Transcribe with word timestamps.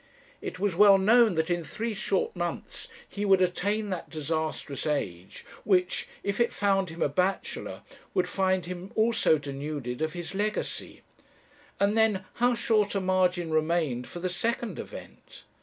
It 0.41 0.57
was 0.57 0.75
well 0.75 0.97
known 0.97 1.35
that 1.35 1.51
in 1.51 1.63
three 1.63 1.93
short 1.93 2.35
months 2.35 2.87
he 3.07 3.23
would 3.23 3.39
attain 3.39 3.91
that 3.91 4.09
disastrous 4.09 4.87
age, 4.87 5.45
which, 5.63 6.07
if 6.23 6.39
it 6.39 6.51
found 6.51 6.89
him 6.89 7.03
a 7.03 7.07
bachelor, 7.07 7.83
would 8.15 8.27
find 8.27 8.65
him 8.65 8.91
also 8.95 9.37
denuded 9.37 10.01
of 10.01 10.13
his 10.13 10.33
legacy. 10.33 11.03
And 11.79 11.95
then 11.95 12.25
how 12.41 12.55
short 12.55 12.95
a 12.95 12.99
margin 12.99 13.51
remained 13.51 14.07
for 14.07 14.17
the 14.17 14.27
second 14.27 14.79
event! 14.79 15.43